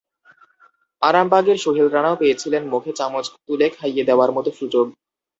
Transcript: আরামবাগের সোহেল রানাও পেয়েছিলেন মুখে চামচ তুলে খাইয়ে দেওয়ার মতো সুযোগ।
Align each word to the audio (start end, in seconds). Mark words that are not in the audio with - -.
আরামবাগের 1.01 1.57
সোহেল 1.57 1.87
রানাও 1.89 2.19
পেয়েছিলেন 2.19 2.63
মুখে 2.67 2.91
চামচ 2.95 3.25
তুলে 3.45 3.67
খাইয়ে 3.69 4.07
দেওয়ার 4.09 4.31
মতো 4.31 4.49
সুযোগ। 4.51 4.85